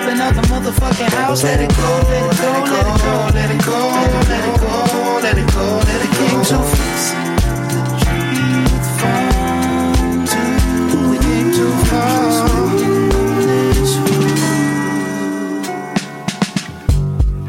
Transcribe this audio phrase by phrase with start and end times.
[0.00, 1.42] The point of stepping out the motherfucking house.
[1.42, 3.78] Let it go, let it go, let it go, let it go,
[4.28, 4.74] let it go,
[5.22, 7.14] let it go, let it came too fast.
[7.72, 10.40] The truth found to
[11.10, 12.16] we came too far.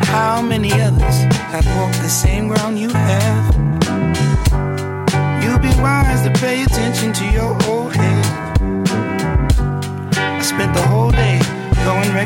[0.06, 1.18] How many others
[1.54, 2.69] have walked the same ground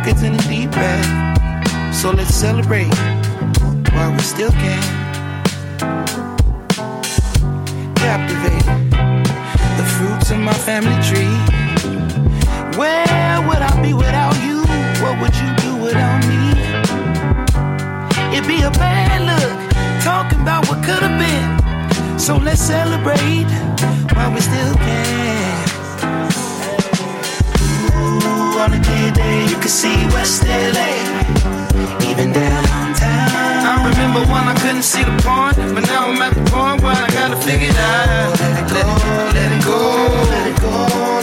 [0.04, 1.96] records in the deep end.
[1.96, 2.94] So let's celebrate
[3.94, 4.84] while we still can.
[7.96, 8.66] Captivate
[9.78, 11.38] the fruits of my family tree.
[12.78, 14.60] Where would I be without you?
[15.04, 16.52] What would you do without me?
[18.36, 22.20] It'd be a bad look talking about what could have been.
[22.20, 23.48] So let's celebrate
[24.16, 25.53] while we still can.
[28.64, 30.92] On a day day, you can see West LA,
[32.10, 33.60] even downtown.
[33.68, 36.96] I remember when I couldn't see the point, but now I'm at the point where
[36.96, 38.40] I gotta figure it out.
[38.40, 38.84] Let it go,
[39.36, 39.80] let it go,
[40.32, 40.76] let it go,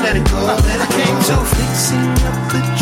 [0.05, 0.41] let it go.
[0.69, 2.80] Let it came to fixing up the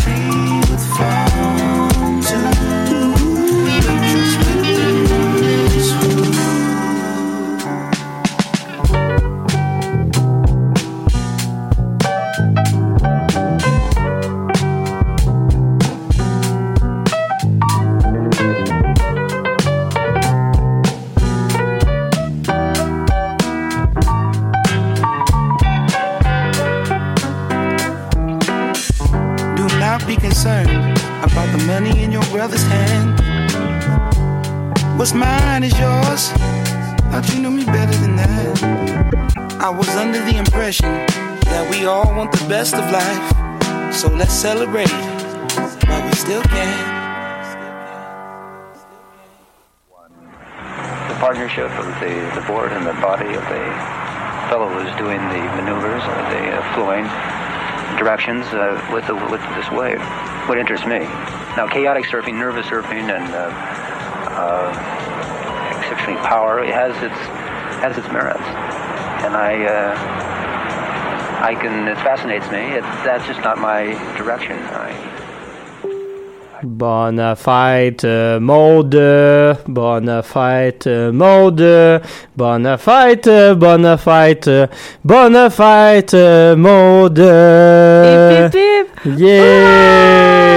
[39.60, 43.92] I was under the impression that we all want the best of life.
[43.92, 44.90] So let's celebrate
[45.88, 46.98] while we still can.
[51.08, 53.64] the partnership of the, the board and the body of the
[54.46, 57.04] fellow who's doing the maneuvers, or the uh, flowing
[57.98, 60.00] directions uh, with, the, with this wave.
[60.48, 61.00] What interests me.
[61.58, 63.50] Now, chaotic surfing, nervous surfing, and uh,
[64.38, 64.70] uh,
[65.80, 67.18] exceptionally power it has its
[67.82, 68.42] has its merits,
[69.28, 69.92] and I uh,
[71.50, 72.62] I can it fascinates me.
[72.78, 74.56] It, that's just not my direction.
[74.72, 74.94] I,
[76.60, 78.98] Bonne fête, euh, Maude.
[79.68, 82.02] Bonne fête, euh, Maude.
[82.36, 84.48] Bonne fête, euh, bonne fête.
[84.48, 84.66] Uh,
[85.04, 87.20] bonne fête, uh, Maude.
[87.20, 89.18] Hip, hip, hip.
[89.20, 90.47] Yeah!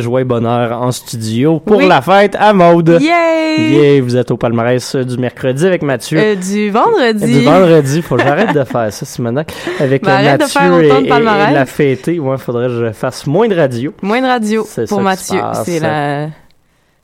[0.00, 1.88] Joyeux bonheur en studio pour Oui.
[1.88, 2.98] la fête à Maude.
[3.00, 3.70] Yay!
[3.94, 6.18] Yeah, vous êtes au palmarès euh, du mercredi avec Mathieu.
[6.18, 7.26] Euh, du vendredi.
[7.40, 9.52] Du vendredi, faut que j'arrête de faire ça, Simonac.
[9.80, 11.54] Avec Ben, de Mathieu faire autant de et- et, palmarès.
[11.54, 12.18] la fêter.
[12.20, 13.92] Ouais, faudrait que je fasse moins de radio.
[14.02, 15.40] Moins de radio C'est pour Mathieu.
[15.64, 16.28] C'est la,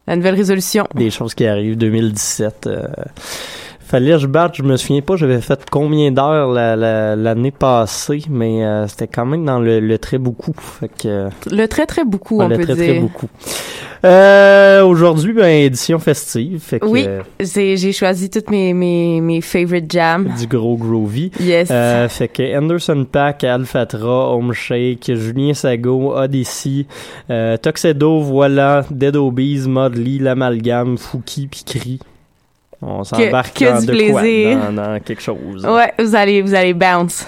[0.06, 0.86] la nouvelle résolution.
[0.94, 2.66] Des choses qui arrivent 2017.
[2.66, 2.82] euh,
[3.86, 8.22] fallait je batte, je me souviens pas, j'avais fait combien d'heures la- la- l'année passée,
[8.28, 10.54] mais euh, c'était quand même dans le, le très beaucoup.
[10.58, 12.84] Fait que, Le très très beaucoup, on le peut très dire.
[12.92, 13.28] très beaucoup.
[14.04, 16.60] Euh, Aujourd'hui, ben, édition festive.
[16.60, 17.06] Fait que, Oui,
[17.40, 20.28] j'ai choisi toutes mes, mes, mes favorite jams.
[20.38, 21.30] du gros groovy.
[21.40, 21.68] Yes.
[21.70, 26.86] Euh, fait que Anderson Pack, Alphatra, Home Shake, Julien Sago, Odyssey,
[27.62, 31.98] Tuxedo, voilà, Dead Obies, Modley, L'Amalgame, Fouki, puis Cri.
[32.82, 34.20] On s'embarque que dans du de quoi?
[34.20, 34.58] plaisir.
[34.58, 35.64] Dans, dans quelque chose.
[35.64, 37.26] Ouais, vous allez, vous allez bounce.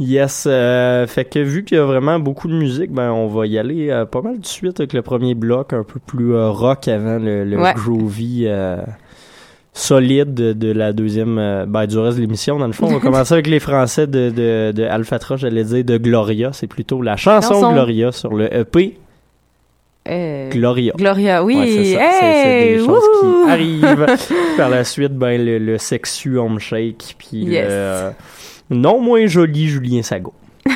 [0.00, 3.46] Yes, euh, fait que vu qu'il y a vraiment beaucoup de musique, ben on va
[3.46, 6.50] y aller euh, pas mal de suite avec le premier bloc, un peu plus euh,
[6.50, 7.74] rock avant le, le Ouais.
[7.74, 8.48] groovy
[9.72, 12.58] solide de, de la deuxième, ben, du reste de l'émission.
[12.58, 15.84] Dans le fond, on va commencer avec les Français de, de, de Alphatra, j'allais dire
[15.84, 16.50] de Gloria.
[16.52, 17.72] C'est plutôt la chanson, Chanson.
[17.72, 18.96] Gloria sur le EP
[20.08, 20.92] Euh, Gloria.
[20.96, 21.56] Gloria, oui.
[21.56, 22.78] Ouais, c'est Hey!
[22.78, 24.06] des choses qui arrivent.
[24.56, 27.66] Par la suite, ben, le, le sexu home shake, puis Yes.
[27.70, 28.10] euh,
[28.70, 30.32] non moins joli Julien Sago.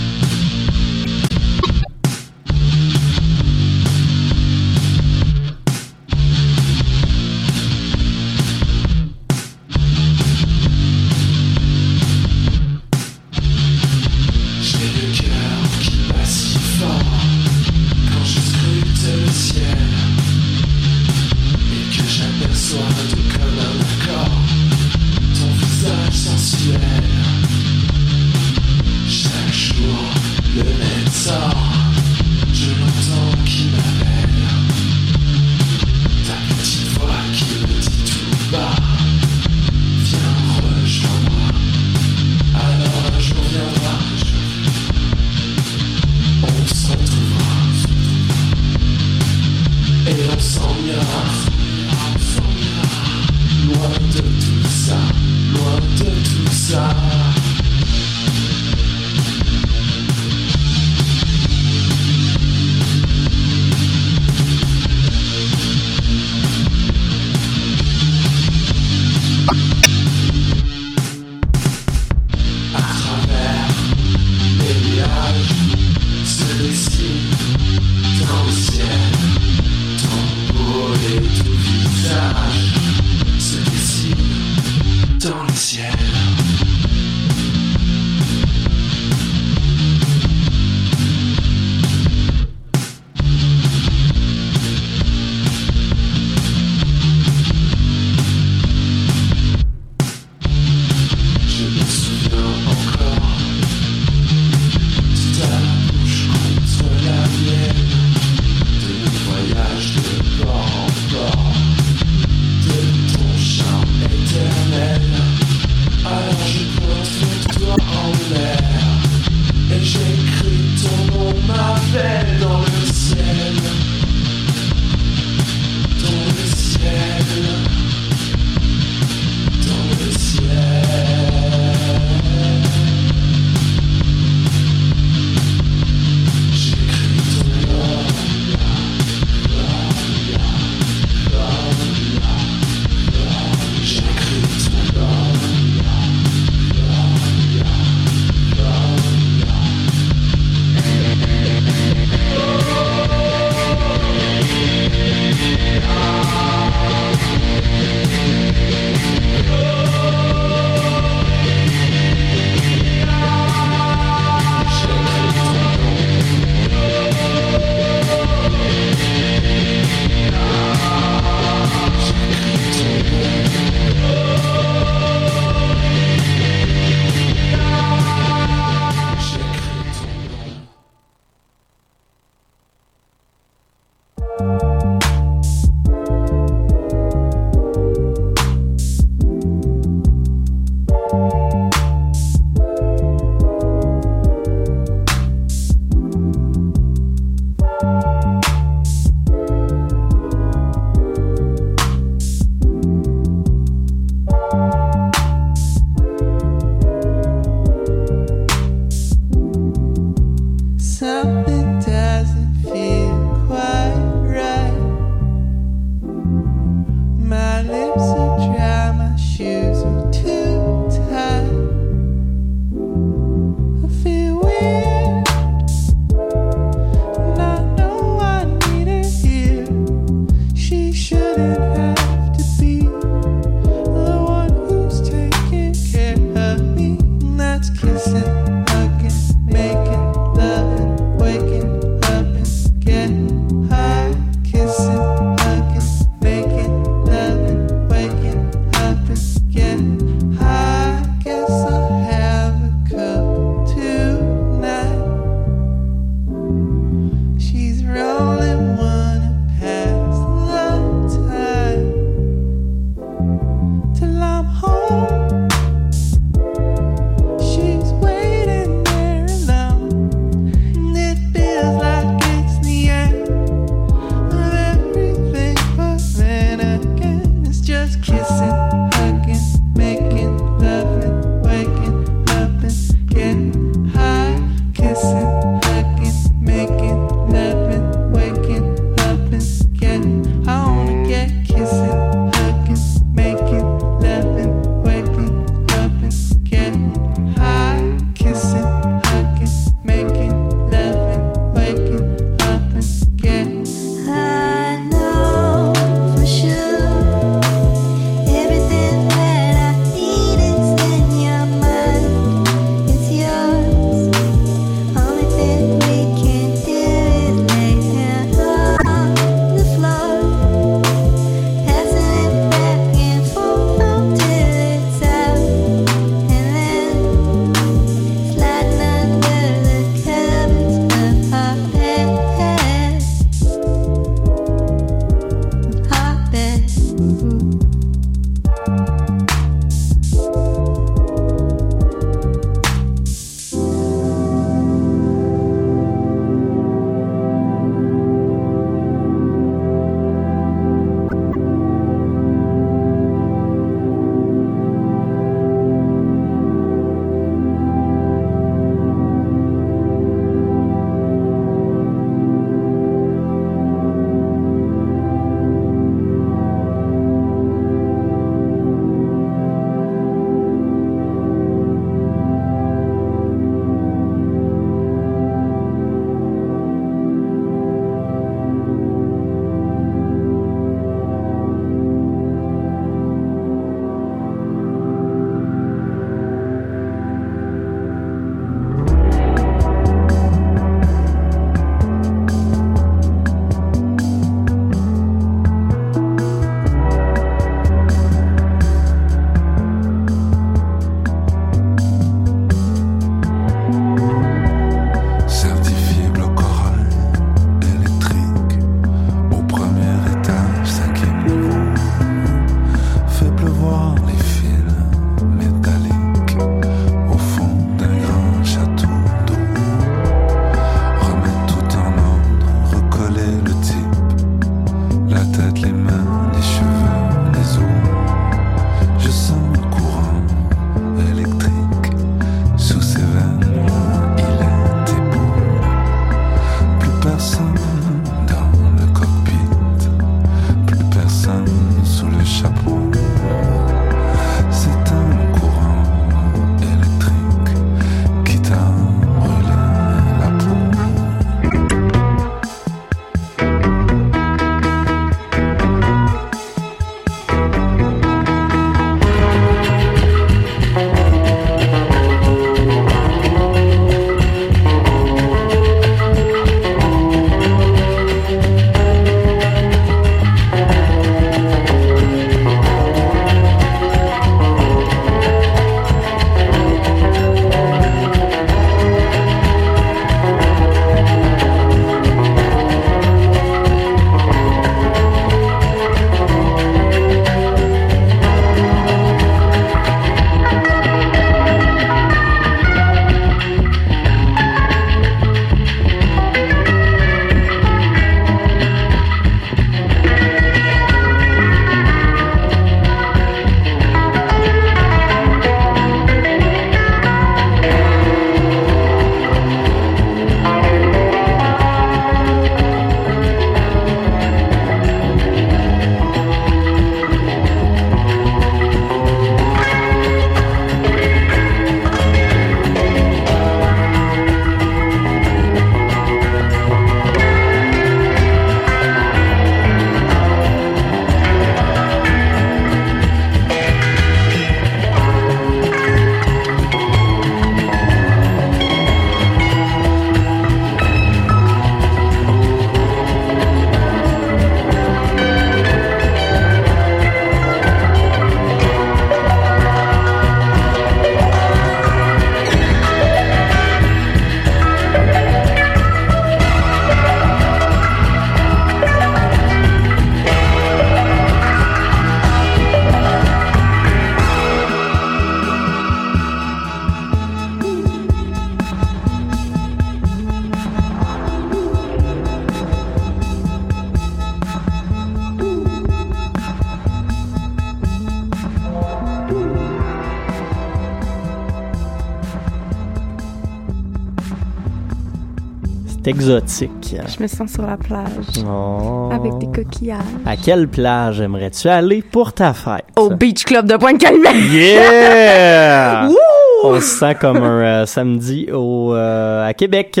[586.18, 586.96] exotique.
[587.06, 588.10] Je me sens sur la plage.
[588.44, 589.08] Oh.
[589.12, 590.02] Avec des coquillages.
[590.26, 592.84] À quelle plage aimerais-tu aller pour ta fête?
[592.96, 594.50] Au Beach Club de Pointe-Calmette.
[594.50, 596.06] Yeah!
[596.08, 596.16] Wouh!
[596.64, 600.00] On se sent comme un euh, samedi au, euh, à Québec.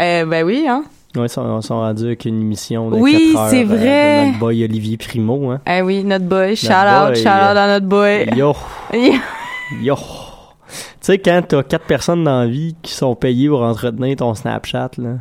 [0.00, 0.84] Euh, ben oui, hein.
[1.16, 4.20] Oui, ils sont, rendus avec une émission de Oui, 4 heures, c'est euh, vrai.
[4.22, 5.50] de notre boy Olivier Primo.
[5.50, 5.60] Hein.
[5.66, 6.56] Eh oui, notre boy.
[6.56, 8.30] Shout out, boy, shout out à notre boy.
[8.34, 8.54] Yo!
[9.82, 9.96] Yo!
[9.96, 14.34] Tu sais, quand t'as quatre personnes dans la vie qui sont payées pour entretenir ton
[14.34, 15.16] Snapchat, là,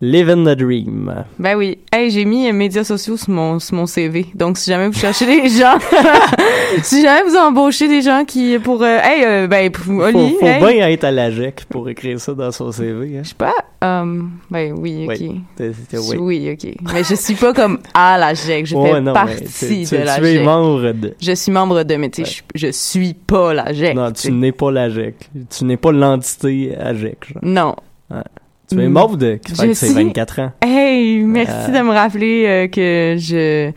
[0.00, 1.24] living the dream.
[1.38, 1.78] Ben oui.
[1.92, 4.26] Hey, j'ai mis euh, médias sociaux sur mon, sur mon CV.
[4.34, 5.78] Donc, si jamais vous cherchez des gens,
[6.82, 10.46] si jamais vous embauchez des gens qui, pour, euh, hey, euh, ben, pour Oli, faut
[10.46, 13.16] hey, bien être à la GEC pour écrire ça dans son CV.
[13.18, 13.20] Hein.
[13.22, 13.54] Je sais pas,
[13.84, 15.16] euh, ben oui, ok.
[15.18, 16.16] Oui, t'es- t'es- oui.
[16.18, 16.74] Oui, ok.
[16.92, 18.66] Mais je suis pas comme à la GEC.
[18.66, 19.44] Je Ouais, fais non, partie
[19.86, 20.44] tu- de la tu es GEC.
[20.44, 23.94] membre de- Je suis membre de, mais tu sais, je, je suis pas la GEC.
[23.94, 25.14] Non, tu n'es pas la GEC.
[25.56, 27.16] Tu n'es pas l'entité à GEC.
[27.32, 27.42] Genre.
[27.42, 27.76] Non.
[28.10, 28.18] Ouais.
[28.68, 28.92] Tu es Mm.
[28.92, 30.52] membre de qui fête ses suis- 24 ans.
[30.62, 31.78] Hey, merci Euh.
[31.78, 33.70] de me rappeler euh, que je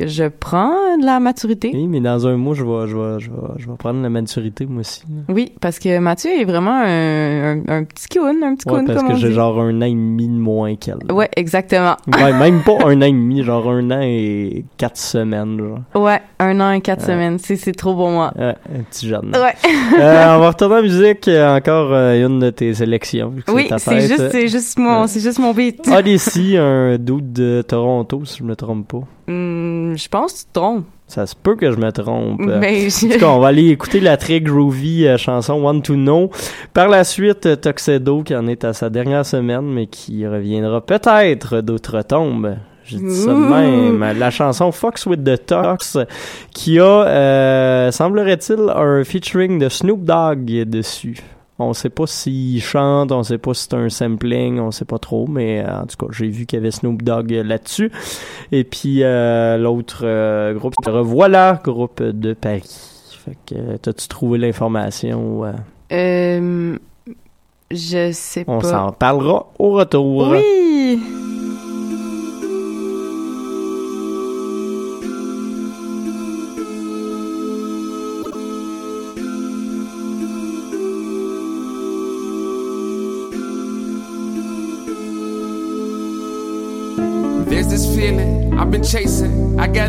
[0.00, 1.70] que je prends de la maturité.
[1.74, 4.08] Oui, mais dans un mois, je vais, je vais, je vais, je vais prendre la
[4.08, 5.02] maturité, moi aussi.
[5.08, 5.22] là.
[5.34, 8.86] Oui, parce que Mathieu est vraiment un, un, un petit coon, un petit Ouais, coon,
[8.86, 10.98] parce comme que j'ai genre un an et demi de moins qu'elle.
[11.12, 11.96] Ouais, exactement.
[12.20, 16.02] Ouais, même pas un an et demi, genre un an et quatre semaines, genre.
[16.02, 17.06] Ouais, un an et quatre Ouais.
[17.12, 17.38] semaines.
[17.38, 18.32] C'est, c'est trop pour moi.
[18.38, 19.32] Ouais, un petit jeune.
[19.34, 19.54] Ouais.
[20.00, 21.28] Euh, on va retourner en musique.
[21.28, 23.34] euh, Encore euh, une de tes sélections.
[23.52, 25.86] Oui, c'est juste, c'est juste mon, c'est juste mon beat.
[25.88, 29.00] Odyssey, un doute de Toronto, si je me trompe pas.
[29.30, 30.84] Hmm, je pense que tu te trompes.
[31.06, 32.40] Ça se peut que je me trompe.
[32.40, 35.82] Mais En je- tout cas, on va aller écouter la très groovy euh, chanson One
[35.82, 36.30] to Know.
[36.72, 40.80] Par la suite, euh, Tuxedo, qui en est à sa dernière semaine, mais qui reviendra
[40.80, 42.56] peut-être d'autres tombes.
[42.84, 44.18] Je dis ça de même.
[44.18, 45.96] La chanson Fox with the Tox,
[46.52, 51.18] qui a, euh, semblerait-il, un featuring de Snoop Dogg dessus.
[51.62, 54.98] On sait pas s'il chante, on sait pas si c'est un sampling, on sait pas
[54.98, 57.92] trop, mais euh, en tout cas, j'ai vu qu'il y avait Snoop Dogg là-dessus.
[58.50, 62.62] Et puis euh, l'autre euh, groupe, c'est Revoilà, groupe de Paris.
[63.24, 65.44] Fait que t'as-tu trouvé l'information?
[65.92, 66.76] euh?
[67.70, 68.68] Je sais on pas.
[68.68, 70.28] s'en parlera au retour.
[70.30, 70.98] Oui.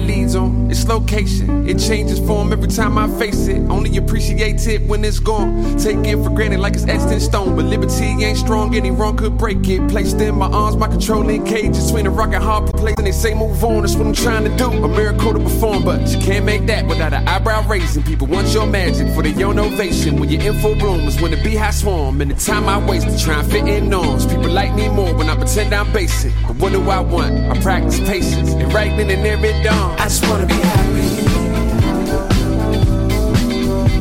[0.02, 1.68] I leads on its location.
[1.68, 3.60] It changes form every time I face it.
[3.70, 5.78] Only appreciate it when it's gone.
[5.78, 7.56] Take it for granted like it's etched in stone.
[7.56, 9.88] But liberty ain't strong, any wrong could break it.
[9.90, 12.96] Placed in my arms, my controlling cage between a rock and hard place.
[12.98, 14.72] And they say move on, that's what I'm trying to do.
[14.72, 18.04] A miracle to perform, but you can't make that without an eyebrow raising.
[18.04, 20.20] People want your magic for their own ovation.
[20.20, 22.22] When you're in full bloom, when the beehive swarm.
[22.22, 24.26] And the time I waste to try and fit in norms.
[24.26, 26.34] People like me more when I pretend I'm basic.
[26.48, 27.34] But what do I want?
[27.52, 29.91] I practice patience and right then and there it dawn.
[30.00, 31.10] I just wanna be happy.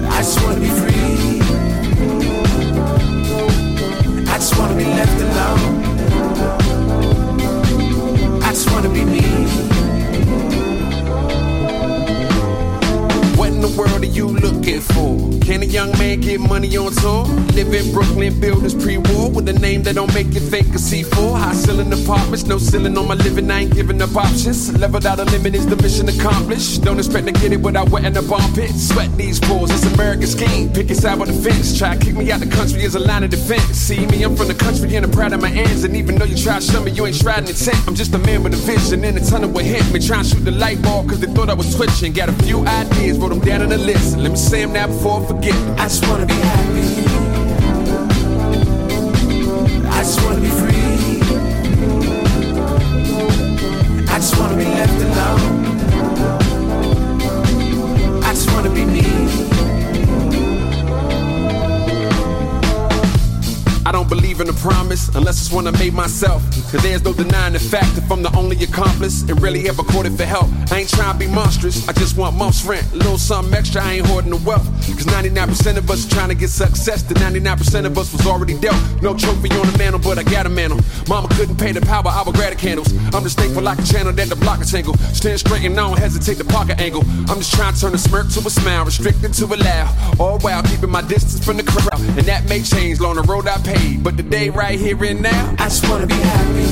[0.07, 1.41] I just wanna be free.
[4.27, 5.63] I just wanna be left alone.
[8.43, 9.40] I just wanna be me.
[13.77, 15.17] World are you looking for?
[15.41, 17.25] Can a young man get money on tour?
[17.55, 20.81] Live in Brooklyn, build buildings pre-war with a name that don't make you think of
[20.81, 21.39] C4.
[21.39, 23.51] High ceiling apartments, no ceiling on my living.
[23.51, 24.73] I ain't giving up options.
[24.79, 26.83] Leveled out a limit is the mission accomplished.
[26.83, 28.71] Don't expect to get it without wetting the armpit.
[28.71, 30.73] Sweat these pores, it's American scheme.
[30.73, 31.79] Pick a side with the fence.
[31.79, 33.77] Try kick me out the country as a line of defense.
[33.77, 35.85] See me, I'm from the country and I'm proud of my ends.
[35.85, 37.79] And even though you try to show me, you ain't striding intent.
[37.87, 40.01] I'm just a man with a vision in a tunnel with hit me.
[40.01, 42.13] Trying to shoot the light bulb cause they thought I was twitching.
[42.13, 44.17] Got a few ideas, wrote them down on the list.
[44.17, 45.55] Let me say them now before I forget.
[45.79, 46.87] I just wanna be happy.
[49.89, 51.21] I just wanna be free.
[54.09, 55.53] I just wanna be left alone.
[58.25, 59.60] I just wanna be me.
[63.91, 66.45] I don't believe in a promise unless it's one I made myself.
[66.71, 70.17] Cause there's no denying the fact if I'm the only accomplice and really ever courted
[70.17, 70.47] for help.
[70.71, 72.87] I ain't trying to be monstrous, I just want month's rent.
[72.93, 74.65] A little something extra, I ain't hoarding the wealth.
[74.87, 78.57] Cause 99% of us are trying to get success, the 99% of us was already
[78.61, 78.79] dealt.
[79.03, 80.79] No trophy on the mantle, but I got a mantle.
[81.09, 82.93] Mama couldn't pay the power, I would grab the candles.
[83.13, 84.95] I'm just thankful I can channel that the block is tangle.
[85.19, 87.03] Stand straight and I don't hesitate to pocket angle.
[87.27, 90.21] I'm just trying to turn a smirk to a smile, restricted to a laugh.
[90.21, 91.99] All while keeping my distance from the crowd.
[91.99, 94.03] And that may change along the road I paid.
[94.03, 96.69] But today, right here and now, I just wanna be happy.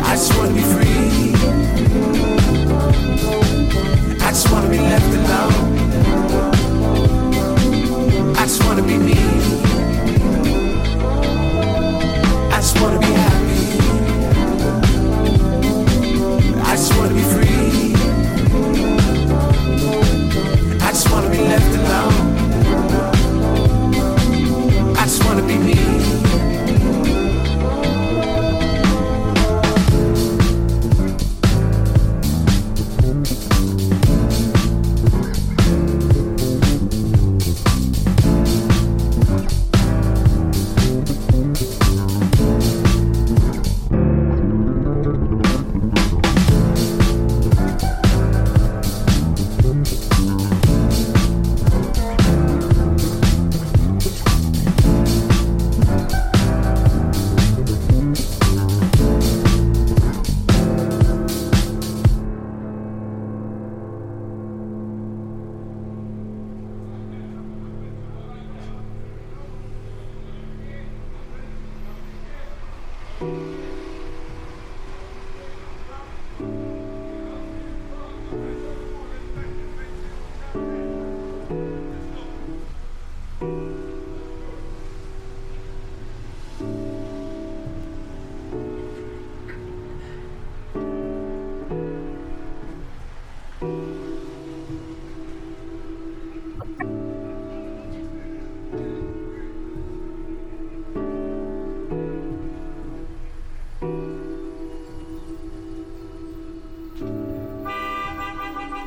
[0.00, 1.34] I just wanna be free.
[4.20, 5.56] I just wanna be left alone.
[8.36, 9.41] I just wanna be me.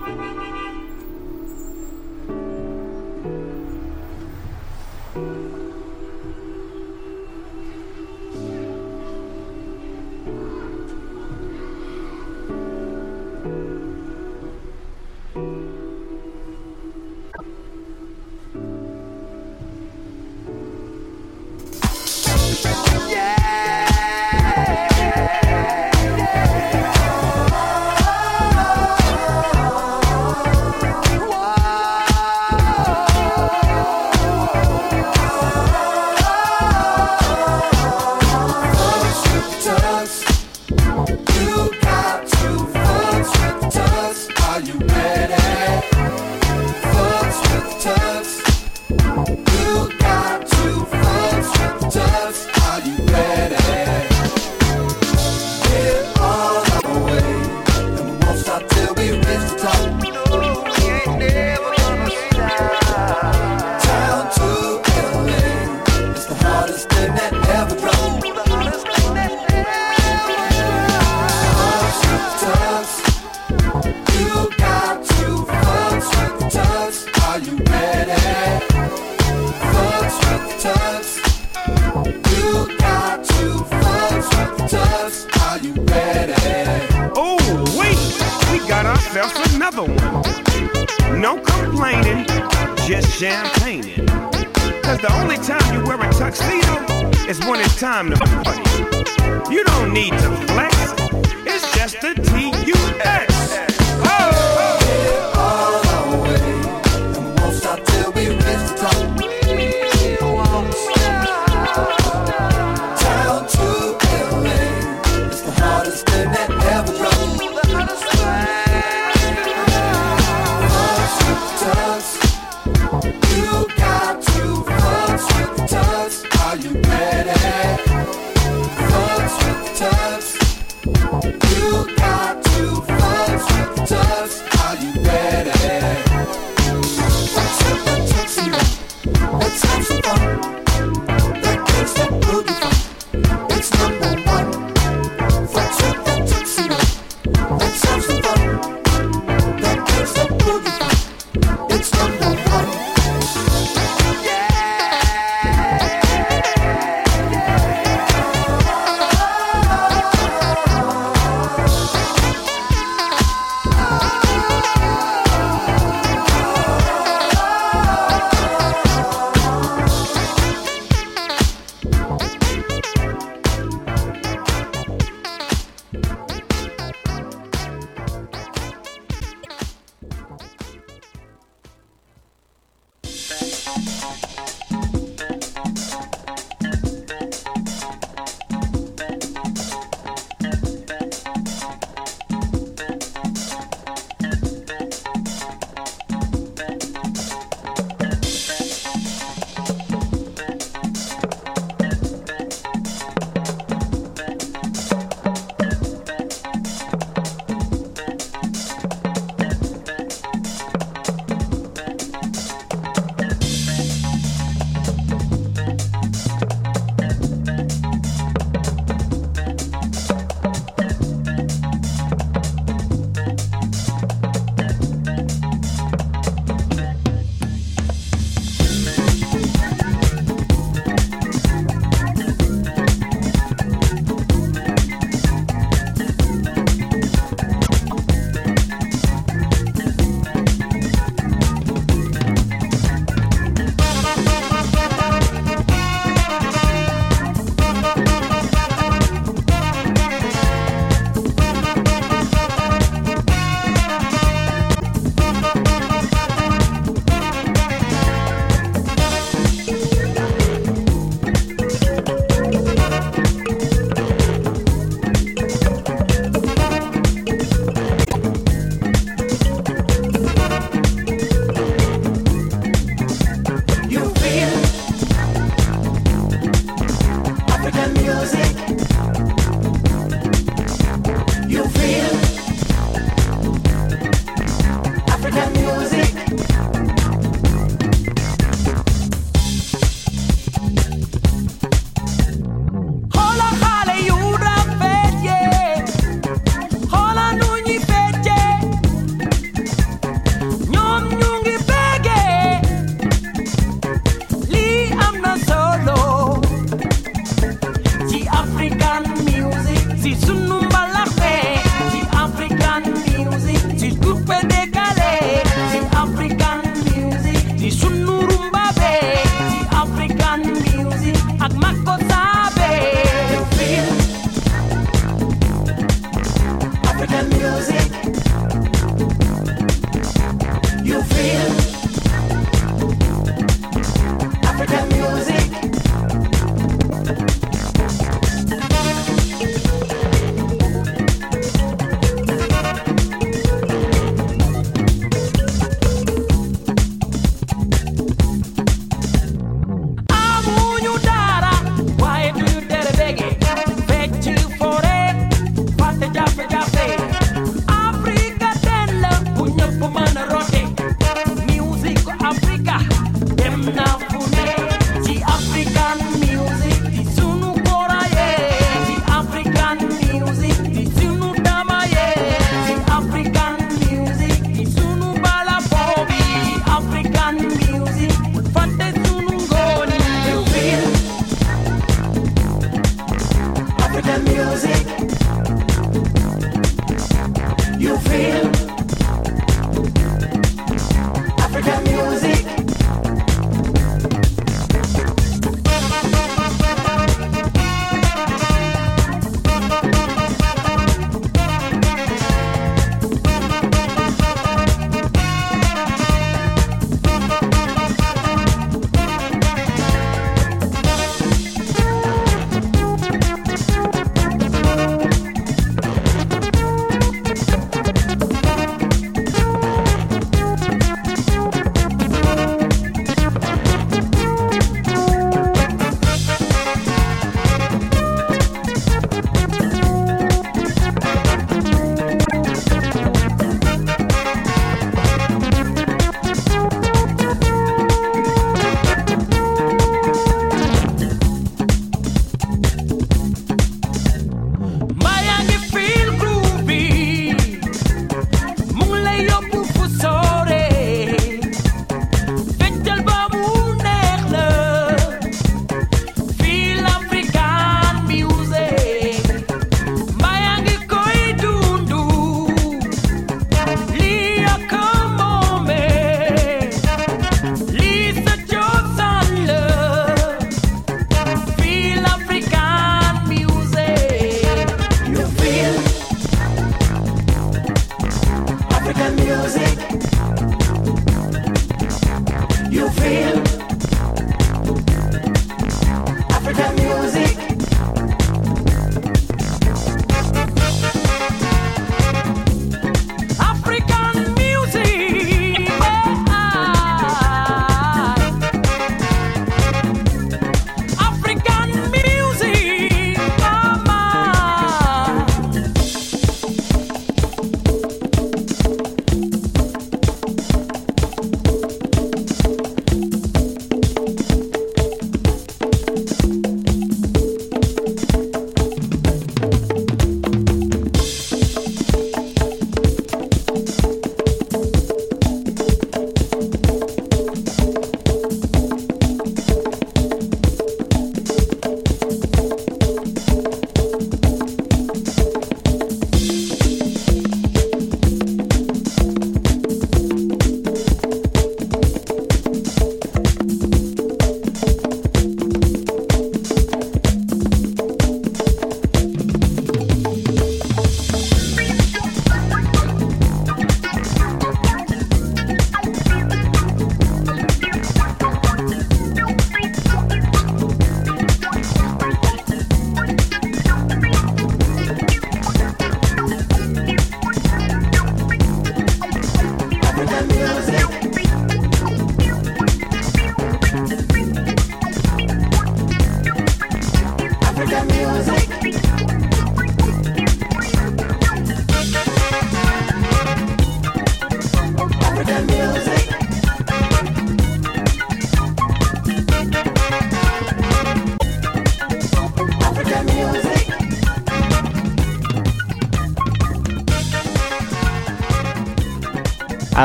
[0.07, 0.44] Oh,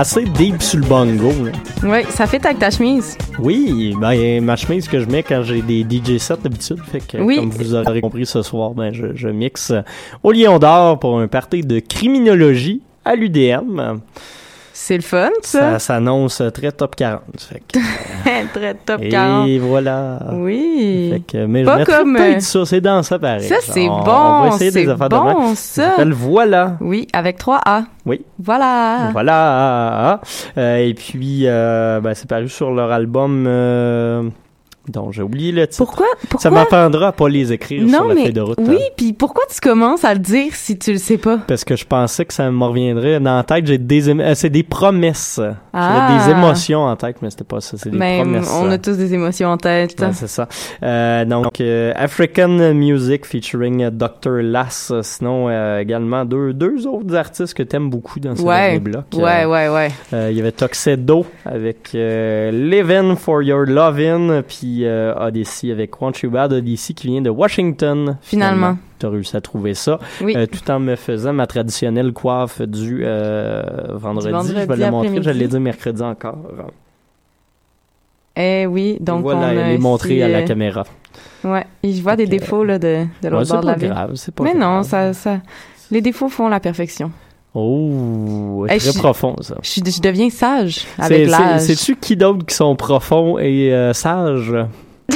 [0.00, 1.28] Assez deep sur le bongo.
[1.44, 1.52] là.
[1.82, 3.18] Oui, ça fait avec ta chemise.
[3.38, 7.18] Oui, ben, ma chemise que je mets quand j'ai des DJ sets d'habitude, fait que
[7.18, 7.36] Oui.
[7.36, 9.74] comme vous aurez compris ce soir, ben, je, je mixe
[10.22, 13.98] au Lion d'Or pour un party de criminologie à l'UDM.
[14.82, 15.78] C'est le fun, Ça ça.
[15.78, 17.20] s'annonce très top 40.
[17.38, 17.78] Fait que,
[18.54, 19.48] Très top et 40.
[19.58, 20.18] voilà.
[20.32, 21.10] Oui.
[21.12, 23.42] Fait que, mais Pas je comme, peut-être euh, ça, c'est dans ça pareil.
[23.46, 24.10] Ça, c'est On- bon.
[24.10, 25.90] On va essayer c'est des affaires de bon, Ça ça.
[25.90, 26.76] s'appelle Voilà.
[26.80, 27.82] Oui, avec 3 A.
[28.06, 28.24] Oui.
[28.38, 29.10] Voilà.
[29.12, 30.20] Voilà.
[30.56, 34.22] Euh, et puis, euh, ben, c'est paru sur leur album euh,
[34.90, 35.84] dont j'ai oublié le titre.
[35.84, 36.06] Pourquoi?
[36.28, 36.40] pourquoi?
[36.40, 38.58] Ça m'apprendra à pas les écrire sur Non, la mais feuille de route.
[38.60, 38.92] oui, hein.
[38.96, 41.38] puis pourquoi tu commences à le dire si tu le sais pas?
[41.46, 43.66] Parce que je pensais que ça me reviendrait dans la tête.
[43.66, 45.40] J'ai des, euh, c'est des promesses.
[45.72, 46.08] Ah.
[46.08, 47.76] J'avais des émotions en tête, mais c'était pas ça.
[47.78, 48.50] C'est des Mais promesses.
[48.52, 49.98] on a tous des émotions en tête.
[50.00, 50.48] Ouais, c'est ça.
[50.82, 54.42] Euh, donc, euh, African Music featuring Dr.
[54.42, 54.92] Lass.
[55.02, 58.78] Sinon, également deux, deux autres artistes que t'aimes beaucoup dans ce Ouais.
[58.78, 59.04] bloc.
[59.14, 59.90] Ouais, ouais, ouais.
[60.12, 66.30] Il y avait Tuxedo avec Livin' for Your Lovin', puis euh, Odyssey avec Want You
[66.30, 68.18] Bad Odyssey qui vient de Washington.
[68.22, 68.76] Finalement.
[68.98, 69.98] Tu as réussi à trouver ça.
[70.20, 70.34] Oui.
[70.36, 74.28] Euh, tout en me faisant ma traditionnelle coiffe du euh, vendredi.
[74.28, 75.24] Du vendredi Je vais la montrer, après-midi.
[75.24, 76.38] j'allais dire mercredi encore.
[78.36, 80.84] Eh oui, donc voilà, on elle est montrée à la caméra.
[81.44, 84.44] Ouais, et je vois des défauts là, de, de l'autre bord de la c'est pas
[84.44, 85.12] Mais non, ça,
[85.90, 87.10] les défauts font la perfection.
[87.54, 89.56] Oh, Hey, très je- profond ça.
[89.62, 91.60] Je, deviens sage avec l'âge.
[91.62, 94.52] C'est-tu qui d'autre qui sont profonds et euh, sages?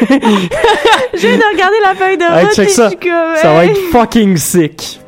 [0.00, 2.84] Je viens de regarder la feuille de Hey, route check et ça.
[2.84, 3.70] je suis comme, Ça va hey.
[3.70, 5.00] être fucking sick.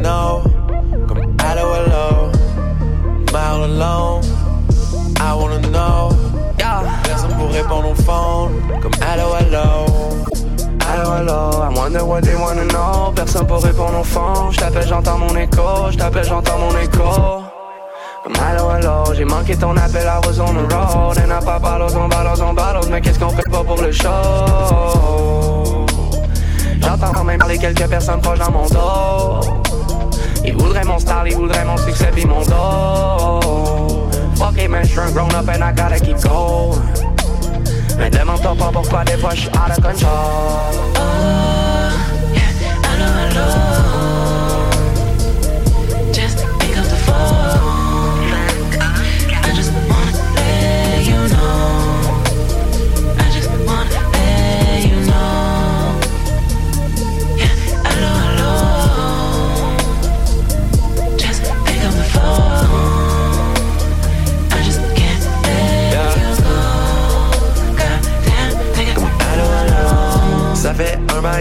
[0.00, 0.42] Know.
[1.06, 2.32] Comme hello, hello.
[3.32, 4.24] Mile alone.
[5.20, 6.10] I wanna know.
[7.04, 8.52] Personne pour répondre au phone.
[8.80, 9.86] Comme hello, hello.
[10.86, 11.62] Hello, hello.
[11.62, 13.12] I wonder what they wanna know.
[13.14, 14.52] Personne pour répondre au phone.
[14.52, 15.90] J't'appelle, j'entends mon écho.
[15.90, 17.42] J't'appelle, j'entends mon écho.
[18.22, 21.62] Comme hello, hello, j'ai manqué ton appel, I was on the road And I pop
[21.62, 24.10] bottles on bottles on bottles Mais qu'est-ce qu'on fait pas pour le show?
[26.82, 29.62] J'entends quand même parler quelques personnes proches dans mon dos
[30.44, 34.08] Ils voudraient mon style, ils voudraient mon succès puis mon dos.
[34.36, 36.80] Fuck it man, j'suis un grown up and I gotta keep going.
[37.98, 41.49] Mais demande-toi pas pourquoi des fois j'suis out of control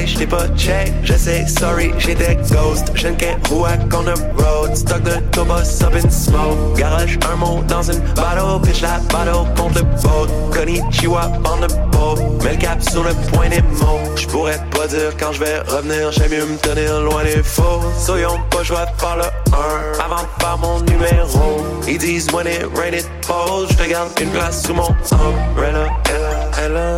[0.10, 0.94] un bail, je t'ai pas check.
[1.04, 2.92] Je sais, sorry, j'étais ghost.
[2.96, 3.14] Je ne
[3.50, 4.76] who I on the road.
[4.76, 6.78] Stock de Tobos up in smoke.
[6.78, 8.62] Garage un mot dans une bottle.
[8.64, 10.28] Pitch la bottle contre le boat.
[10.52, 12.44] Konnichiwa on the boat.
[12.44, 14.00] Mets le cap sur le point des mots.
[14.16, 16.12] Je pourrais pas dire quand je vais revenir.
[16.12, 17.82] J'aime mieux me tenir loin des faux.
[17.98, 21.66] Soyons pas, vais faire le 1 avant de faire mon numéro.
[21.88, 23.68] Ils disent when it rain it falls.
[23.70, 25.88] Je te garde une place sous mon umbrella.
[26.06, 26.98] Ella, Ella.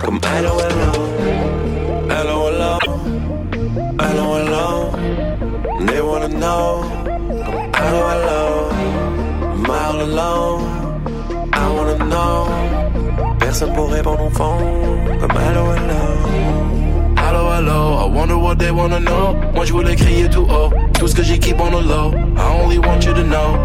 [0.00, 1.57] Comme hello, hello.
[2.08, 2.78] Hello, hello.
[4.00, 4.90] Hello, hello.
[5.86, 6.82] They wanna know.
[7.74, 8.70] Hello, hello.
[9.56, 10.62] Mile alone.
[11.52, 12.48] I wanna know.
[13.38, 14.58] Personne pour répondre au fond.
[15.20, 16.02] Comme hello, hello.
[17.16, 19.34] Hello, hello, I wonder what they wanna know.
[19.54, 22.12] Moi je voulais crier tout haut, tout ce que keep on the low.
[22.36, 23.58] I only want you to know.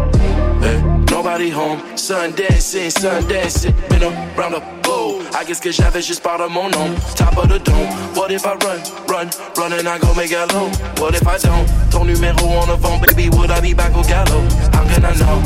[0.60, 4.93] Hey, nobody home, sun dancing, sun dancing, been around the.
[5.36, 7.88] I guess j'avais juste par de mon nom, top of the dome.
[8.14, 9.28] What if I run, run,
[9.58, 10.68] run and I go make it low?
[10.98, 11.66] What if I don't?
[11.90, 14.44] Ton numéro on the phone, baby, would I be back au galop?
[14.72, 15.42] How can I know?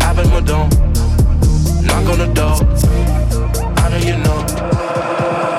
[0.00, 0.72] Appelle me donc,
[1.82, 2.56] knock on the door.
[3.76, 4.44] I know you know.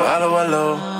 [0.07, 0.90] Hello, hello.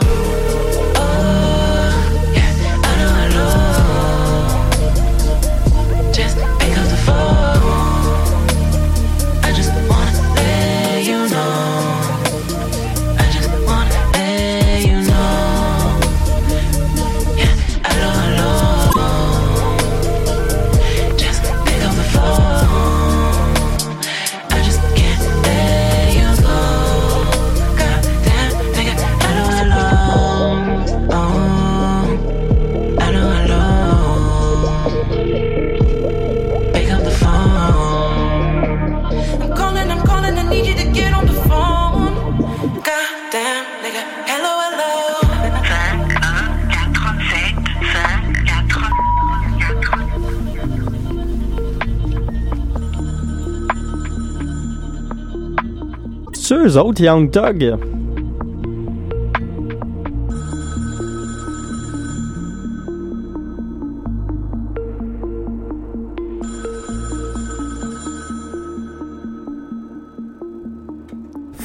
[56.62, 57.78] Eux autres, Young Thug?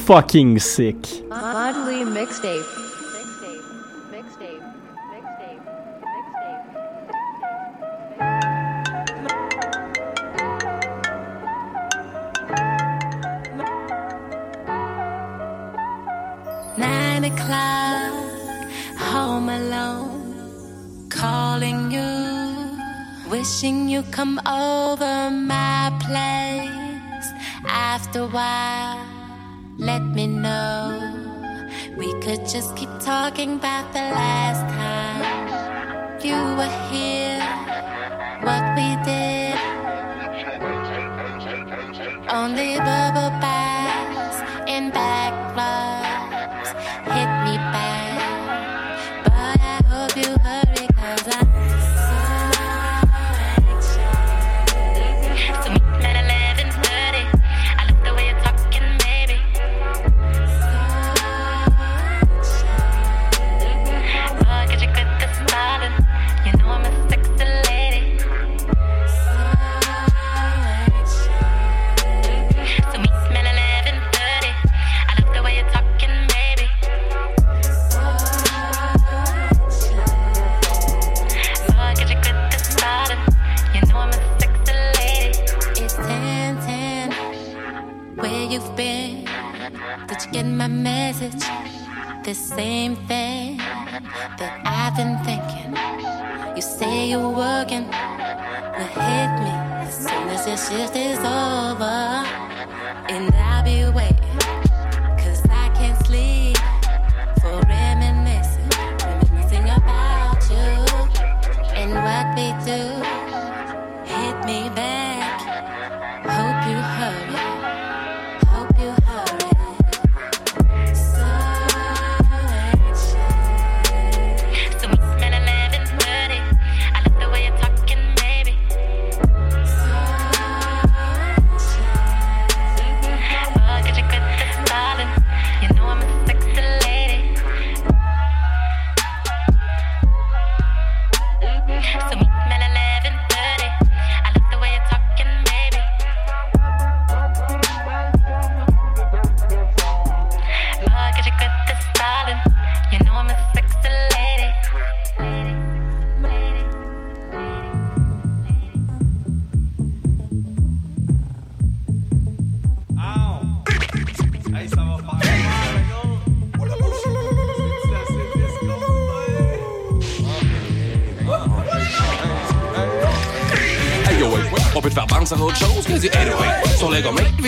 [0.06, 1.24] Fucking sick.
[1.28, 2.85] Monthly mixtape.
[24.16, 27.28] Come over my place.
[27.68, 29.04] After a while,
[29.76, 30.80] let me know.
[31.98, 35.24] We could just keep talking about the last time
[36.24, 37.44] you were here,
[38.46, 39.58] what we did.
[42.40, 43.35] Only bubble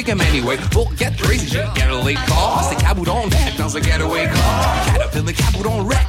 [0.08, 0.56] come anyway.
[0.70, 2.62] Pour get crazy, get a late call.
[2.62, 4.86] C'est caboudon deck dans a getaway car.
[4.86, 6.07] Caterpillar caboudon wreck.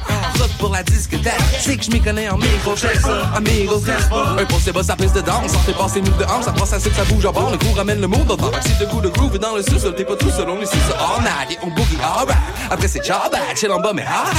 [0.60, 1.32] Pour la discothèque.
[1.58, 3.32] C'est que je m'y connais en micro, check ça.
[4.10, 4.36] Pas.
[4.38, 5.52] Un poste bas, sa piste de danse.
[5.54, 7.50] On fait passer move de hanche, ça passe assez que ça bouge en bord.
[7.50, 10.04] Le coup ramène le dans le Si de goût de groove dans le sous-sol, t'es
[10.04, 11.52] pas tout seul, on est sous all night.
[11.52, 12.36] Et on boogie alright.
[12.70, 14.30] Après c'est ciao, bad, chill en bas, mais ah.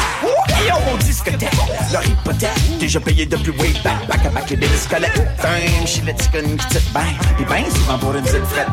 [0.61, 1.49] Et on discothèque,
[1.91, 6.01] leur hypothèque Déjà payé depuis way back, back à back les bébés squelettes Damn, she
[6.05, 7.01] let's go une petite bain
[7.38, 8.67] Pis ben souvent pour une petite frette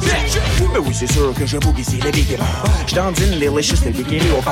[0.72, 2.38] Mais oui, c'est sûr que je bouge ici les big
[2.86, 4.50] J'dans une delicious, le bikini au fond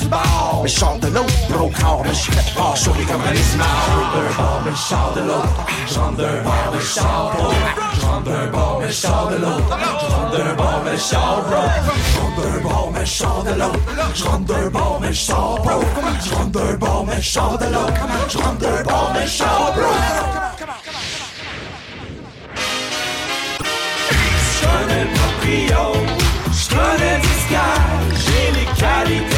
[0.00, 3.32] du bar Mais j'sors de l'autre, broke hard, mais j'suis fort, chaud comme un
[4.36, 5.64] bord, mais j'sors de l'autre
[6.44, 6.80] bord, mais
[8.00, 11.44] J'rentre d'un bord, mais j'sors de l'autre bord, mais J'rentre
[12.42, 13.78] d'un bord, mais j'sors de l'autre
[14.70, 15.12] bord, mais
[16.20, 19.92] J'rentre d'un bord, mais j'sors de l'autre bord, mais j'sors bro
[24.60, 25.82] J'connais le proprio,
[26.52, 27.56] j'connais du sky,
[28.24, 29.37] j'ai les qualités,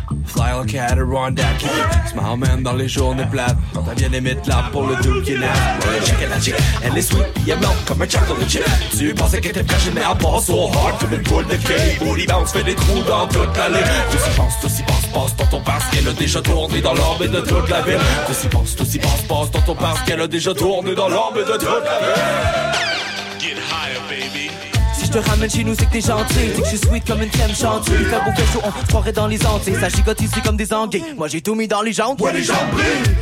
[0.25, 1.61] Fly like Adirondack
[2.11, 3.55] Smile man dans les journées plates.
[3.73, 7.01] Quand t'as bien aimé te là pour le doux qui check it, check Elle est
[7.01, 8.63] sweet, elle blanc comme un chocolate chip
[8.97, 11.99] Tu pensais qu'elle était fraîche, mais elle passe so hard Comme une boule de cake.
[11.99, 13.81] Booty bounce fait des trous dans toute la ligne
[14.11, 17.31] Tout s'y pense, tout s'y passe, dans ton parce qu'elle a déjà tourné dans l'orbite
[17.31, 17.99] de toute la ville.
[18.27, 21.09] Tout s'y pense, tout s'y passe, passe dans ton parce qu'elle a déjà tourné dans
[21.09, 22.81] l'orbite de toute la ville.
[23.39, 24.50] Get higher, baby.
[25.13, 26.35] Je te ramène chez nous, c'est que t'es gentil.
[26.55, 27.97] C'est que je suis sweet comme une crème chantilly.
[27.99, 29.75] Il fait beau, fait chaud, on croirait dans les Antilles.
[29.77, 31.03] Ça gigote ici comme des anguilles.
[31.17, 32.21] Moi j'ai tout mis dans les jambes.
[32.21, 32.55] Ouais, les jambes.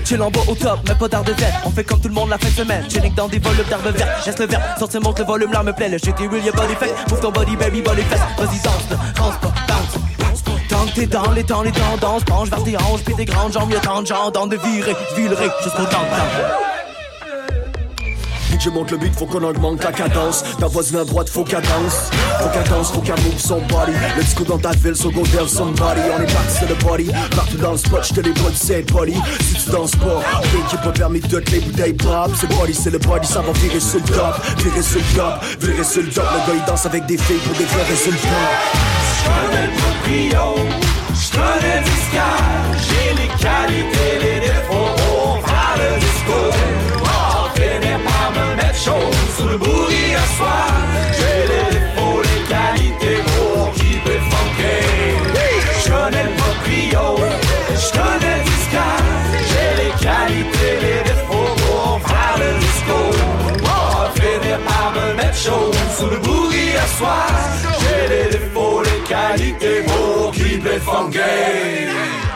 [0.06, 1.62] Chill en bas au top, mais pas d'art de vert.
[1.66, 2.84] On fait comme tout le monde la fin de semaine.
[2.88, 4.22] Chilling dans des volumes d'arbres verts.
[4.24, 5.90] Geste le verre, sortir monte le volume, là me plaît.
[5.90, 6.94] Le est real, y'a body fait.
[7.10, 8.22] Move ton body, baby, body fest.
[8.38, 10.40] Vas-y, danse, danse pas, bounce.
[10.70, 13.54] Tant que t'es dans les temps, les tendances, penche vers tes hanches, pis tes grandes
[13.54, 16.69] jambes, y'a tant de gens dans de virer, temps de temps.
[18.60, 20.44] Je monte le beat, faut qu'on augmente la cadence.
[20.60, 22.10] Ta voisine à droite, faut qu'elle danse.
[22.42, 23.94] Faut qu'elle danse, faut qu'elle move son body.
[24.18, 26.02] Le disco dans ta ville, so go tell somebody.
[26.14, 27.10] On est parti, c'est le body.
[27.36, 29.16] Partout dans le spot, j'te les body, c'est body.
[29.40, 32.32] Si tu danses pas, t'es qui pas permis de toutes les bouteilles pop.
[32.40, 34.36] C'est body, c'est le body, ça va virer sur le top.
[34.58, 36.26] Virer sur le top, virer sur le top.
[36.34, 38.28] Le gars il danse avec des filles pour des vrais résultats.
[39.78, 40.56] Proprio,
[41.14, 46.69] j'connais le discard, j'ai les qualités, les défauts pour faire le discours.
[48.86, 50.72] Chaud sous le bourri à soir.
[51.18, 54.80] J'ai les défauts, les qualités pour keep it funky.
[55.84, 57.04] J'connais le proprio,
[57.76, 59.06] j'connais le discard,
[59.50, 63.20] j'ai les qualités, les défauts pour faire le discours.
[63.66, 66.88] On finit par me mettre chaud sous le bourri à.
[67.82, 72.29] J'ai les défauts, les qualités pour keep it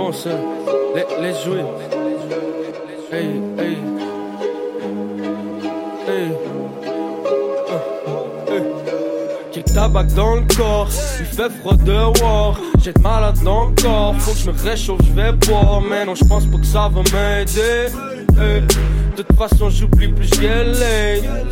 [0.00, 0.30] bon ça.
[0.94, 1.64] La- laisse jouer.
[3.12, 3.26] Hey,
[3.58, 3.76] hey.
[6.08, 6.28] Hey.
[7.68, 8.62] Ah, hey.
[9.52, 10.88] Kick tabac dans le corps,
[11.18, 12.58] il fait froid dehors.
[12.82, 15.82] J'ai de malade dans le corps, faut que je me réchauffe, je vais boire.
[15.82, 17.92] Mais non, je pense pas que ça va m'aider.
[19.16, 21.49] De toute façon, j'oublie plus je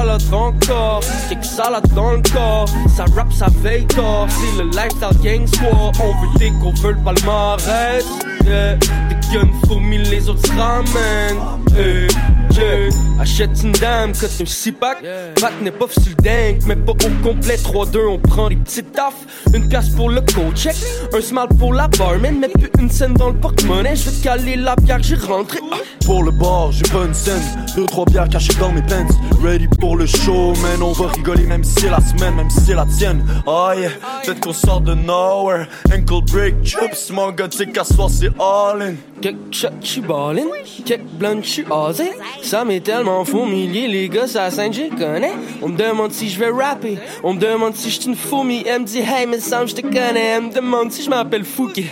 [0.00, 2.68] me balade encore, kick salade dans le corps.
[2.94, 4.26] Ça rap, ça veille tort.
[4.28, 5.96] C'est le lifestyle gang squad.
[6.00, 8.04] On veut des qu'on veut le palmarès.
[8.44, 9.19] Yeah.
[9.68, 11.38] Fourmis, les autres se ramènent.
[11.76, 12.08] Hey.
[12.56, 12.88] Yeah.
[13.20, 14.98] Achète une dame, cote un six pack.
[15.40, 17.56] Pack n'est pas sur le dingue, mais pas au complet.
[17.56, 19.24] 3-2, on prend des petites taffes.
[19.54, 20.74] Une pièce pour le co-check,
[21.12, 22.38] un smile pour la barman.
[22.40, 23.94] Mais plus une scène dans le porte-monnaie.
[23.94, 25.60] Je vais te caler la bière que j'ai rentrée.
[25.72, 25.76] Ah.
[26.04, 27.42] Pour le bar, j'ai pas une scène.
[27.76, 29.06] Deux, trois bières cachées dans mes pants.
[29.42, 30.82] Ready pour le show, man.
[30.82, 33.24] On va rigoler même si c'est la semaine, même si c'est la tienne.
[33.46, 33.90] Oh yeah,
[34.24, 35.66] peut-être qu'on sort de nowhere.
[35.94, 38.94] Ankle break, chips, mon gars, tu sais qu'à soir c'est all in.
[39.20, 40.46] Quelques shots, j'suis ballin',
[40.84, 42.10] quelques blondes, j'suis osé.
[42.42, 45.32] Ça m'est tellement familier, les gars, ça scène, j'y connais.
[45.60, 48.62] On me demande si je vais rapper, on me demande si j'suis une fourmi.
[48.66, 50.36] Elle me dit, hey, mais Sam, j'te connais.
[50.36, 51.86] Elle me demande si je m'appelle Fouki.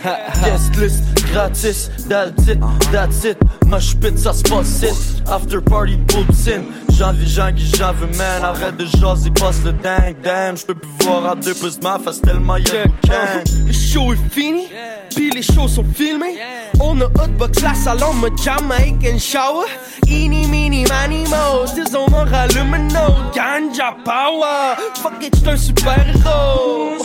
[0.44, 1.02] Guest list,
[1.32, 2.58] gratis, that's it,
[2.90, 3.38] that's it.
[3.66, 5.22] Mosh pit, ça se passe it.
[5.28, 6.64] After party, boobs in.
[6.96, 8.42] J'envie, gens qui j'avais, man.
[8.42, 10.56] Arrête de jaser, passe le dingue, damn.
[10.56, 13.44] J'peux plus voir à deux pouces ma face tellement y'a de gang.
[13.66, 14.68] Le show est fini,
[15.14, 16.38] puis les shows sont filmés.
[16.80, 19.66] On a hotbox la salon, me Jamaican shower.
[20.06, 21.66] Eeny, meeny, many mo.
[21.66, 23.30] Still on m'en rallume un autre.
[23.34, 24.76] Ganja power.
[25.02, 26.96] Fuck it, j'suis un super héros.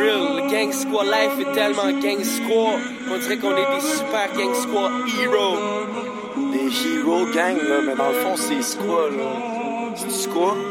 [0.00, 2.80] Real, le gang squad life est tellement gang squad.
[3.12, 5.58] On dirait qu'on est des super gang squad heroes.
[6.52, 9.60] Des hero gang, là, mais dans le fond, c'est quoi, là?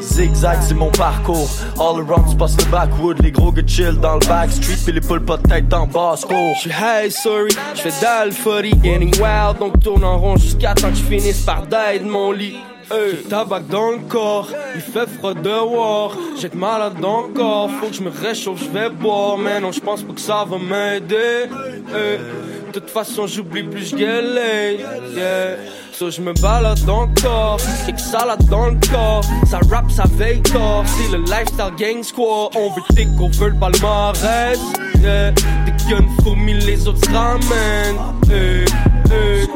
[0.00, 1.48] Zigzag, c'est mon parcours.
[1.78, 3.22] All around, tu passes le backwood.
[3.22, 4.78] Les gros gars chill dans le backstreet.
[4.84, 6.54] Puis les poules pas de tête dans basse cour.
[6.56, 11.04] J'suis high, sorry, j'fais d'alphorie, getting wild, donc tourne en rond jusqu'à temps que je
[11.04, 12.58] finisse par die de mon lit.
[12.92, 16.94] Hey, tabac dans le corps, il fait froid dehors, j'ai de malade
[17.36, 20.20] corps, faut que je me réchauffe, je vais boire, mais non, je pense pas que
[20.20, 21.46] ça va m'aider.
[21.94, 22.18] Hey,
[22.66, 24.78] de toute façon, j'oublie plus j'galais,
[25.14, 25.56] yeah.
[25.92, 30.04] So je me balade dans le corps, kick salade dans le corps, ça rap, ça
[30.16, 34.58] veille tort, c'est le lifestyle gang squad, on veut tic, on veut le palmarès,
[35.00, 35.30] yeah.
[35.30, 38.64] Des guns fourmis, les autres se ramènent, hey,
[39.12, 39.46] hey.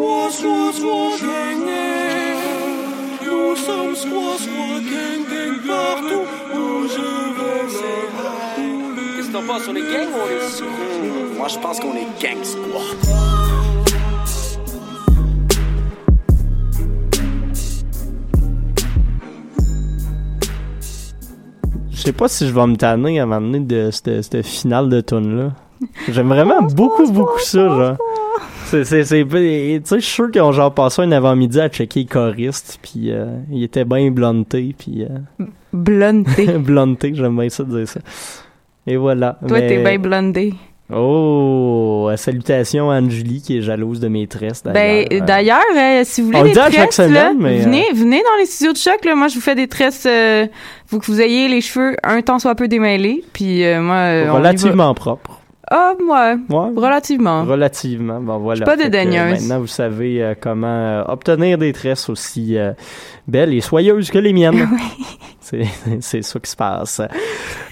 [3.54, 9.68] Nous sommes squad, squad, gang, gang, partout où je vais, c'est Qu'est-ce que t'en penses,
[9.68, 11.36] on est gang ou on est squad?
[11.36, 12.96] Moi, je pense qu'on est gang squad.
[21.92, 24.44] Je sais pas si je vais me tanner à un moment donné de cette, cette
[24.44, 25.52] finale de tune là
[26.08, 27.96] J'aime vraiment beaucoup, beaucoup ça, genre.
[28.74, 31.68] C'est, c'est, c'est, tu sais, je suis sûr qu'ils ont genre passé un avant-midi à
[31.68, 35.04] checker les choristes, puis euh, il était bien blunté, puis...
[35.04, 36.46] Euh, Blunté.
[36.58, 38.00] blunté, j'aime bien ça dire ça.
[38.86, 39.38] Et voilà.
[39.46, 40.54] Toi, Mais- t'es bien blondé.
[40.92, 45.06] Oh, euh, salutations à Anne-Julie qui est jalouse de mes tresses, d'ailleurs.
[45.08, 48.18] Ben, d'ailleurs, euh, si vous On voulez le des tresses, là, mais, euh, venez, venez
[48.18, 49.14] dans les studios de choc, là.
[49.14, 50.46] Moi, je vous fais des tresses, euh,
[50.86, 54.28] faut que vous ayez les cheveux un temps soit peu démêlés, puis euh, moi, euh,
[54.28, 54.34] on.
[54.34, 55.40] Relativement propre.
[55.76, 56.36] Ah, ouais.
[56.56, 56.70] Ouais.
[56.76, 57.42] Relativement.
[57.42, 58.20] Relativement.
[58.20, 58.60] Bon, voilà.
[58.60, 59.40] Je suis pas que, dédaigneuse.
[59.40, 62.74] Maintenant, vous savez euh, comment euh, obtenir des tresses aussi euh,
[63.26, 64.68] belles et soyeuses que les miennes.
[65.44, 65.64] C'est
[66.00, 67.02] c'est ça qui se passe.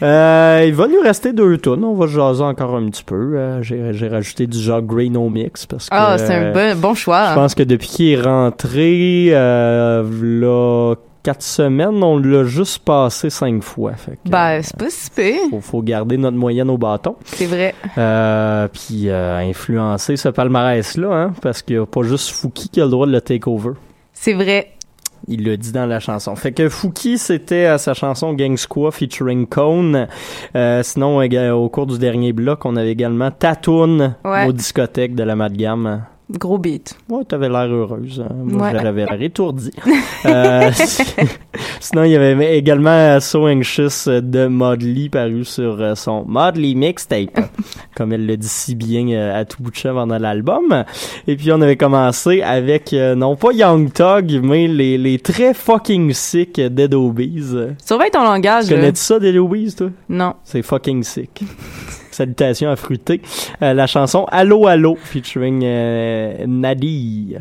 [0.03, 1.85] Euh, il va nous rester deux tonnes.
[1.85, 3.39] On va jaser encore un petit peu.
[3.39, 5.95] Euh, J'ai rajouté du genre Grey No Mix parce que...
[5.95, 7.31] Ah, c'est un euh, bon, bon choix.
[7.31, 13.31] Je pense que depuis qu'il est rentré, euh, là, quatre semaines, on l'a juste passé
[13.31, 13.93] cinq fois.
[13.95, 15.41] Fait que, Ben, c'est pas si pire.
[15.51, 17.17] faut, faut garder notre moyenne au bâton.
[17.25, 17.75] C'est vrai.
[17.99, 22.81] Euh, puis euh, influencer ce palmarès-là, hein, parce qu'il n'y a pas juste Fouki qui
[22.81, 23.73] a le droit de le take over.
[24.13, 24.73] C'est vrai.
[25.29, 26.35] Il le dit dans la chanson.
[26.35, 30.09] Fait que Fouki, c'était sa chanson Gang Squad featuring Cone.
[30.57, 34.47] Euh, sinon, euh, au cours du dernier bloc, on avait également Tatoon Ouais.
[34.49, 36.03] aux discothèques de la Madgame.
[36.31, 36.97] Gros beat.
[37.11, 38.25] Ouais, t'avais l'air heureuse.
[38.27, 38.33] hein.
[38.45, 38.79] Moi, Ouais.
[38.81, 39.71] j'avais l'air étourdi.
[40.25, 40.71] Euh,
[41.81, 47.39] sinon, il y avait également So Anxious de Modley paru sur euh, son Modley Mixtape,
[47.97, 50.85] comme elle le dit si bien euh, à tout bout de champ pendant l'album.
[51.27, 55.53] Et puis, on avait commencé avec, euh, non pas Young Thug, mais les, les très
[55.53, 57.55] fucking sick Dead Obies.
[57.85, 58.69] Surveille ton langage.
[58.69, 59.89] Connais-tu ça, Dead Obies, toi?
[60.09, 60.35] Non.
[60.45, 61.43] C'est fucking sick.
[62.15, 63.21] Salutations à Fruité.
[63.63, 67.37] Euh, la chanson Allo Allo featuring euh, Nadi.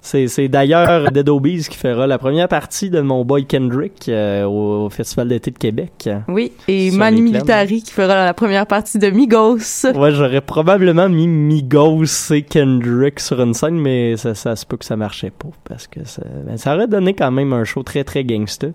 [0.00, 4.90] C'est, d'ailleurs Dead Obies qui fera la première partie de mon boy Kendrick euh, au,
[4.90, 6.08] Festival d'été de Québec.
[6.28, 6.52] Oui.
[6.68, 7.22] Et Manu.
[7.22, 9.86] Militari qui fera la première partie de Migos.
[9.94, 14.76] Ouais, j'aurais probablement mis Migos et Kendrick sur une scène, mais ça, ça se peut
[14.76, 17.82] que ça marchait pas parce que ça, ben, ça aurait donné quand même un show
[17.82, 18.68] très très gangsta.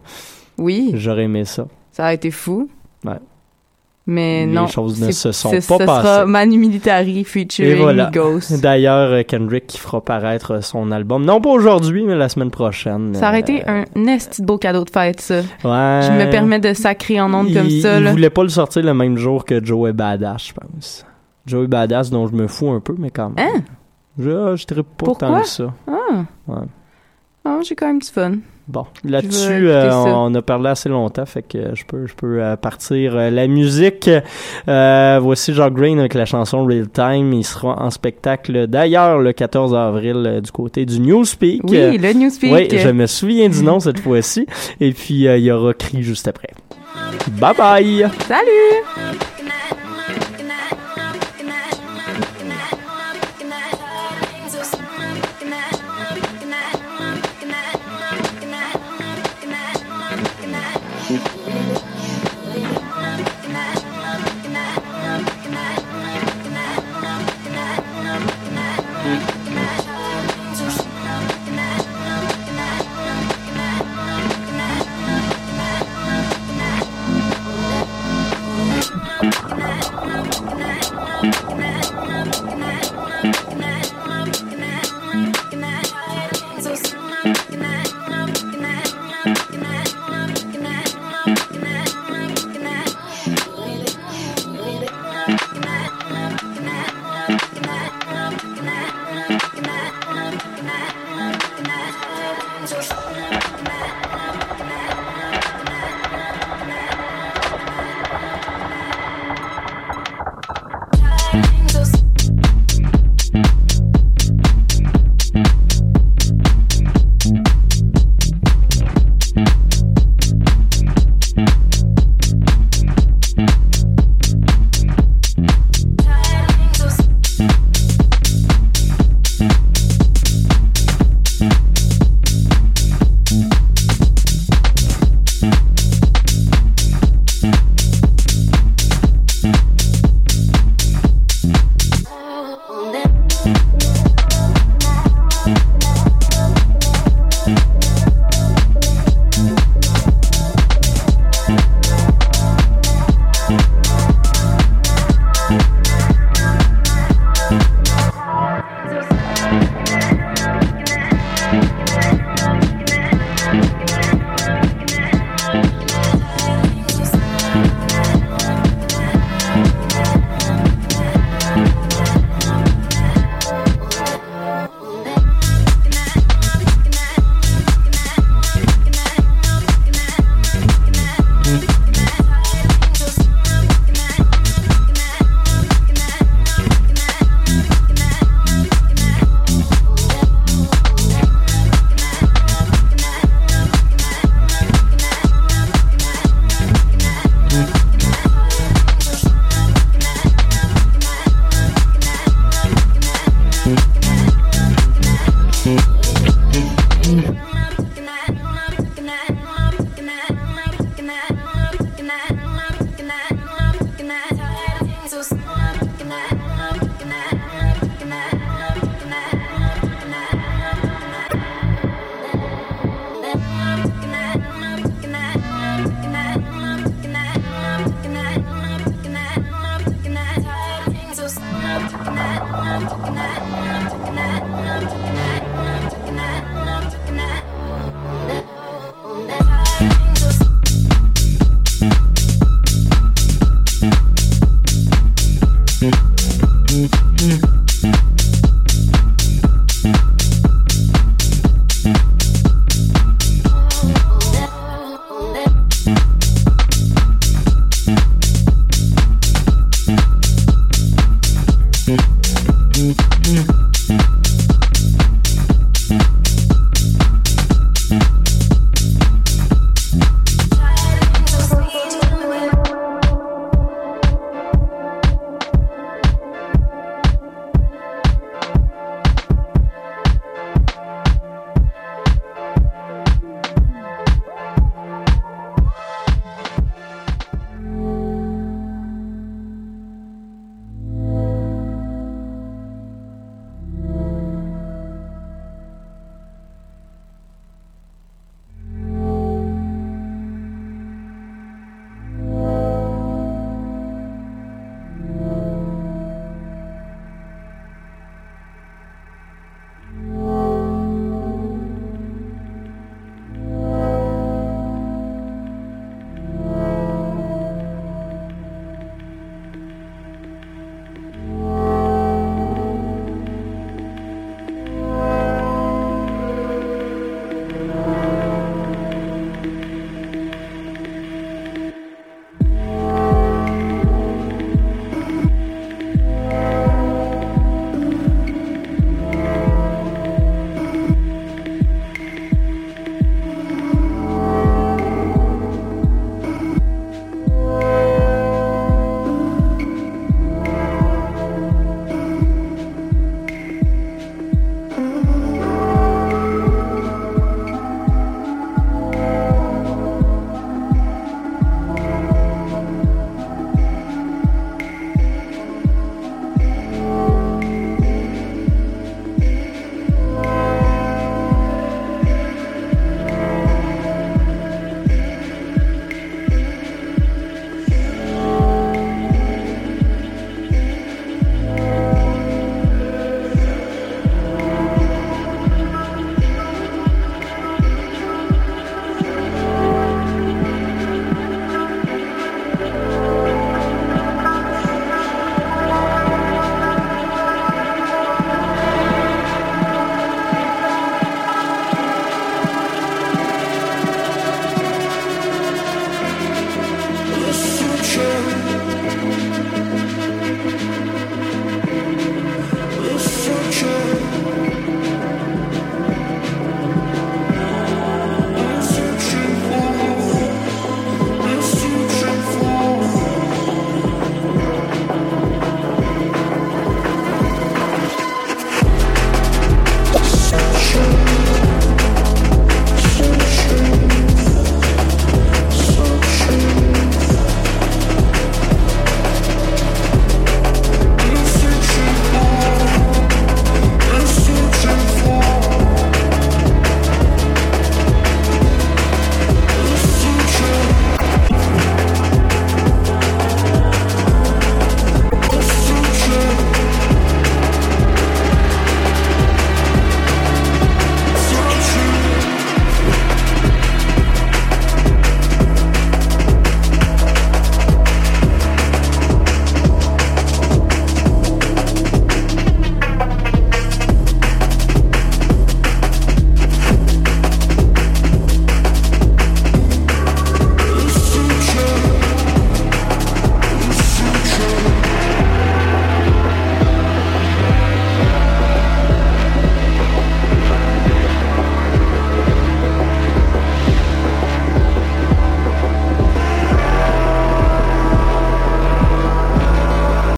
[0.57, 0.91] Oui.
[0.93, 1.67] J'aurais aimé ça.
[1.91, 2.69] Ça a été fou.
[3.03, 3.19] Ouais.
[4.09, 4.67] Mais Les non.
[4.67, 5.85] choses ne se sont pas ce passées.
[5.85, 8.05] sera Manu Militari Et featuring voilà.
[8.07, 8.57] Migos.
[8.61, 13.13] D'ailleurs, euh, Kendrick qui fera paraître son album, non pas aujourd'hui, mais la semaine prochaine.
[13.15, 15.39] Ça aurait été Euh, un de beau cadeau de fête, ça.
[15.39, 15.43] Ouais.
[16.03, 18.11] Je me permets de sacrer en ondes il, comme ça, Il là.
[18.11, 21.05] voulait pas le sortir le même jour que Joey Badass, je pense.
[21.45, 23.45] Joey Badass, dont je me fous un peu, mais quand même.
[23.45, 23.59] Hein?
[24.17, 25.27] Je, je pas Pourquoi?
[25.27, 25.73] tant que ça.
[25.87, 26.23] Ah.
[26.47, 26.65] Ouais.
[27.43, 28.35] Ah, j'ai quand même du fun.
[28.67, 32.57] Bon, là-dessus, euh, on a parlé assez longtemps, fait que je peux, je peux euh,
[32.57, 34.09] partir euh, la musique.
[34.67, 37.31] Euh, voici Jacques Green avec la chanson Real Time.
[37.31, 41.61] Il sera en spectacle d'ailleurs le 14 avril du côté du Newspeak.
[41.63, 42.51] Oui, le Newspeak.
[42.53, 44.45] Oui, je me souviens du nom cette fois-ci.
[44.81, 46.49] Et puis euh, il y aura Cri juste après.
[47.39, 48.05] Bye bye.
[48.27, 49.27] Salut!